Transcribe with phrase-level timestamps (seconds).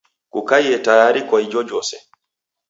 [0.31, 1.95] Kukaie tayari kwa ijojose.